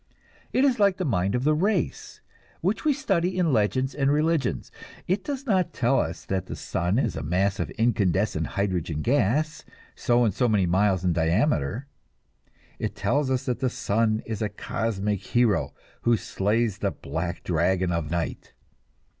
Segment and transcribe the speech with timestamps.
[0.51, 2.21] It is like the mind of the race,
[2.61, 4.71] which we study in legends and religions.
[5.07, 9.63] It does not tell us that the sun is a mass of incandescent hydrogen gas,
[9.93, 11.85] so and so many miles in diameter;
[12.79, 15.71] it tells us that the sun is a cosmic hero
[16.01, 18.53] who slays the black dragon of night.